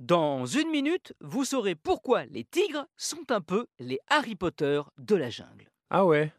Dans 0.00 0.44
une 0.44 0.70
minute, 0.70 1.14
vous 1.20 1.44
saurez 1.44 1.76
pourquoi 1.76 2.24
les 2.24 2.42
tigres 2.42 2.86
sont 2.96 3.30
un 3.30 3.40
peu 3.40 3.66
les 3.78 4.00
Harry 4.08 4.34
Potter 4.34 4.82
de 4.98 5.14
la 5.14 5.30
jungle. 5.30 5.70
Ah 5.88 6.04
ouais 6.04 6.32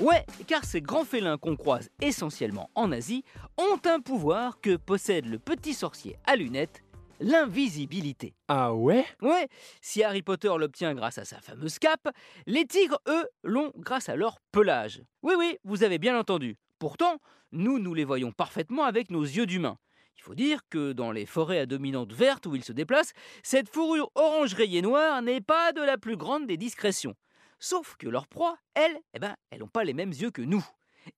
Ouais, 0.00 0.24
car 0.46 0.64
ces 0.64 0.80
grands 0.80 1.04
félins 1.04 1.36
qu'on 1.36 1.56
croise 1.56 1.90
essentiellement 2.00 2.70
en 2.74 2.90
Asie 2.90 3.22
ont 3.58 3.78
un 3.84 4.00
pouvoir 4.00 4.62
que 4.62 4.76
possède 4.76 5.26
le 5.26 5.38
petit 5.38 5.74
sorcier 5.74 6.16
à 6.24 6.36
lunettes, 6.36 6.82
l'invisibilité. 7.20 8.32
Ah 8.48 8.72
ouais? 8.72 9.04
Ouais, 9.20 9.48
si 9.82 10.02
Harry 10.02 10.22
Potter 10.22 10.50
l'obtient 10.56 10.94
grâce 10.94 11.18
à 11.18 11.26
sa 11.26 11.38
fameuse 11.42 11.78
cape, 11.78 12.08
les 12.46 12.64
tigres, 12.64 13.02
eux, 13.08 13.28
l'ont 13.44 13.72
grâce 13.76 14.08
à 14.08 14.16
leur 14.16 14.38
pelage. 14.52 15.02
Oui, 15.22 15.34
oui, 15.36 15.58
vous 15.64 15.84
avez 15.84 15.98
bien 15.98 16.18
entendu. 16.18 16.56
Pourtant, 16.78 17.18
nous, 17.52 17.78
nous 17.78 17.92
les 17.92 18.06
voyons 18.06 18.32
parfaitement 18.32 18.84
avec 18.84 19.10
nos 19.10 19.22
yeux 19.22 19.44
d'humains. 19.44 19.76
Il 20.20 20.22
faut 20.22 20.34
dire 20.34 20.60
que 20.68 20.92
dans 20.92 21.12
les 21.12 21.24
forêts 21.24 21.60
à 21.60 21.64
dominante 21.64 22.12
verte 22.12 22.44
où 22.44 22.54
ils 22.54 22.62
se 22.62 22.74
déplacent, 22.74 23.14
cette 23.42 23.70
fourrure 23.70 24.10
orange 24.14 24.52
rayée 24.52 24.82
noire 24.82 25.22
n'est 25.22 25.40
pas 25.40 25.72
de 25.72 25.80
la 25.80 25.96
plus 25.96 26.18
grande 26.18 26.46
des 26.46 26.58
discrétions. 26.58 27.14
Sauf 27.58 27.96
que 27.96 28.06
leurs 28.06 28.28
proies, 28.28 28.58
elles, 28.74 29.00
eh 29.14 29.18
ben, 29.18 29.34
elles 29.48 29.60
n'ont 29.60 29.68
pas 29.68 29.82
les 29.82 29.94
mêmes 29.94 30.12
yeux 30.12 30.30
que 30.30 30.42
nous. 30.42 30.62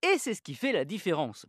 Et 0.02 0.18
c'est 0.18 0.34
ce 0.34 0.40
qui 0.40 0.54
fait 0.54 0.70
la 0.70 0.84
différence. 0.84 1.46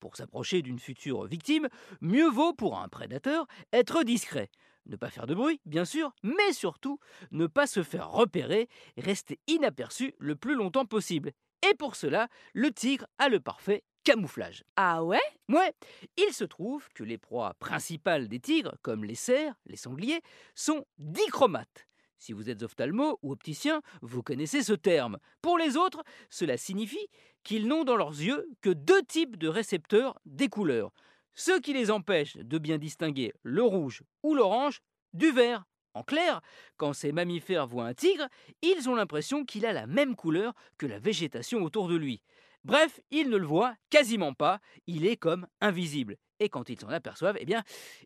Pour 0.00 0.16
s'approcher 0.16 0.62
d'une 0.62 0.78
future 0.78 1.26
victime, 1.26 1.68
mieux 2.00 2.30
vaut 2.30 2.54
pour 2.54 2.78
un 2.78 2.88
prédateur 2.88 3.46
être 3.74 4.02
discret. 4.02 4.48
Ne 4.86 4.96
pas 4.96 5.10
faire 5.10 5.26
de 5.26 5.34
bruit, 5.34 5.60
bien 5.66 5.84
sûr, 5.84 6.14
mais 6.22 6.54
surtout 6.54 6.98
ne 7.32 7.46
pas 7.46 7.66
se 7.66 7.82
faire 7.82 8.12
repérer, 8.12 8.66
rester 8.96 9.40
inaperçu 9.46 10.14
le 10.18 10.36
plus 10.36 10.54
longtemps 10.54 10.86
possible. 10.86 11.32
Et 11.70 11.74
pour 11.74 11.96
cela, 11.96 12.28
le 12.54 12.72
tigre 12.72 13.06
a 13.18 13.28
le 13.28 13.40
parfait 13.40 13.84
camouflage. 14.04 14.64
Ah 14.76 15.02
ouais? 15.02 15.20
Ouais, 15.48 15.72
il 16.16 16.32
se 16.32 16.44
trouve 16.44 16.88
que 16.94 17.02
les 17.02 17.18
proies 17.18 17.54
principales 17.58 18.28
des 18.28 18.40
tigres, 18.40 18.76
comme 18.82 19.04
les 19.04 19.14
cerfs, 19.14 19.54
les 19.66 19.76
sangliers, 19.76 20.22
sont 20.54 20.86
dichromates. 20.98 21.86
Si 22.18 22.32
vous 22.32 22.48
êtes 22.48 22.62
ophtalmo 22.62 23.18
ou 23.22 23.32
opticien, 23.32 23.82
vous 24.00 24.22
connaissez 24.22 24.62
ce 24.62 24.72
terme. 24.72 25.18
Pour 25.42 25.58
les 25.58 25.76
autres, 25.76 26.02
cela 26.30 26.56
signifie 26.56 27.08
qu'ils 27.42 27.66
n'ont 27.66 27.84
dans 27.84 27.96
leurs 27.96 28.20
yeux 28.20 28.48
que 28.62 28.70
deux 28.70 29.02
types 29.02 29.36
de 29.36 29.48
récepteurs 29.48 30.18
des 30.24 30.48
couleurs, 30.48 30.92
ce 31.34 31.58
qui 31.60 31.72
les 31.72 31.90
empêche 31.90 32.36
de 32.36 32.58
bien 32.58 32.78
distinguer 32.78 33.32
le 33.42 33.62
rouge 33.62 34.02
ou 34.22 34.34
l'orange 34.34 34.80
du 35.12 35.32
vert. 35.32 35.64
En 35.92 36.02
clair, 36.02 36.40
quand 36.76 36.92
ces 36.92 37.12
mammifères 37.12 37.66
voient 37.66 37.86
un 37.86 37.94
tigre, 37.94 38.26
ils 38.62 38.88
ont 38.88 38.94
l'impression 38.94 39.44
qu'il 39.44 39.64
a 39.66 39.72
la 39.72 39.86
même 39.86 40.16
couleur 40.16 40.54
que 40.78 40.86
la 40.86 40.98
végétation 40.98 41.62
autour 41.62 41.88
de 41.88 41.96
lui. 41.96 42.22
Bref, 42.64 43.00
ils 43.10 43.28
ne 43.28 43.36
le 43.36 43.46
voient 43.46 43.74
quasiment 43.90 44.32
pas, 44.32 44.60
il 44.86 45.06
est 45.06 45.16
comme 45.16 45.46
invisible. 45.60 46.16
Et 46.40 46.48
quand 46.48 46.70
ils 46.70 46.80
s'en 46.80 46.88
aperçoivent, 46.88 47.36
eh 47.38 47.44
bien, 47.44 47.62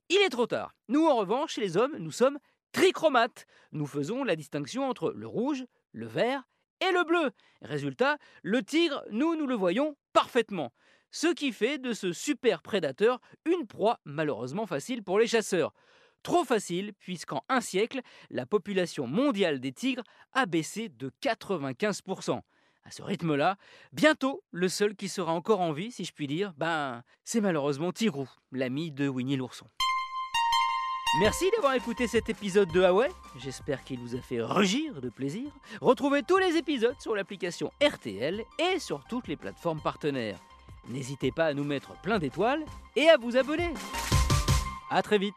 il 0.08 0.18
est 0.18 0.30
trop 0.30 0.46
tard. 0.46 0.74
Nous, 0.88 1.06
en 1.06 1.16
revanche, 1.16 1.54
chez 1.54 1.60
les 1.60 1.76
hommes, 1.76 1.96
nous 1.98 2.10
sommes 2.10 2.38
trichromates. 2.72 3.46
Nous 3.72 3.86
faisons 3.86 4.24
la 4.24 4.36
distinction 4.36 4.88
entre 4.88 5.12
le 5.12 5.26
rouge, 5.26 5.64
le 5.92 6.06
vert 6.06 6.42
et 6.80 6.92
le 6.92 7.04
bleu. 7.04 7.30
Résultat, 7.62 8.18
le 8.42 8.62
tigre, 8.62 9.04
nous, 9.10 9.36
nous 9.36 9.46
le 9.46 9.54
voyons 9.54 9.96
parfaitement. 10.12 10.72
Ce 11.10 11.32
qui 11.32 11.52
fait 11.52 11.78
de 11.78 11.92
ce 11.92 12.12
super 12.12 12.60
prédateur 12.60 13.20
une 13.46 13.66
proie 13.66 14.00
malheureusement 14.04 14.66
facile 14.66 15.02
pour 15.02 15.18
les 15.18 15.26
chasseurs. 15.26 15.72
Trop 16.22 16.44
facile, 16.44 16.92
puisqu'en 16.98 17.44
un 17.48 17.60
siècle, 17.60 18.00
la 18.28 18.44
population 18.44 19.06
mondiale 19.06 19.60
des 19.60 19.72
tigres 19.72 20.02
a 20.32 20.46
baissé 20.46 20.88
de 20.88 21.10
95%. 21.22 22.40
À 22.88 22.90
ce 22.90 23.02
rythme-là, 23.02 23.58
bientôt, 23.92 24.42
le 24.50 24.66
seul 24.66 24.96
qui 24.96 25.10
sera 25.10 25.34
encore 25.34 25.60
en 25.60 25.72
vie, 25.72 25.92
si 25.92 26.06
je 26.06 26.12
puis 26.14 26.26
dire, 26.26 26.54
ben, 26.56 27.02
c'est 27.22 27.42
malheureusement 27.42 27.92
Tigrou, 27.92 28.26
l'ami 28.50 28.90
de 28.90 29.06
Winnie 29.06 29.36
l'ourson. 29.36 29.66
Merci 31.20 31.50
d'avoir 31.54 31.74
écouté 31.74 32.06
cet 32.06 32.30
épisode 32.30 32.72
de 32.72 32.80
Huawei. 32.80 33.10
J'espère 33.36 33.84
qu'il 33.84 33.98
vous 33.98 34.16
a 34.16 34.22
fait 34.22 34.40
rugir 34.40 35.02
de 35.02 35.10
plaisir. 35.10 35.50
Retrouvez 35.82 36.22
tous 36.22 36.38
les 36.38 36.56
épisodes 36.56 36.98
sur 36.98 37.14
l'application 37.14 37.70
RTL 37.86 38.42
et 38.58 38.78
sur 38.78 39.04
toutes 39.04 39.28
les 39.28 39.36
plateformes 39.36 39.82
partenaires. 39.82 40.40
N'hésitez 40.88 41.30
pas 41.30 41.44
à 41.44 41.52
nous 41.52 41.64
mettre 41.64 41.92
plein 42.00 42.18
d'étoiles 42.18 42.64
et 42.96 43.10
à 43.10 43.18
vous 43.18 43.36
abonner. 43.36 43.74
A 44.88 45.02
très 45.02 45.18
vite 45.18 45.34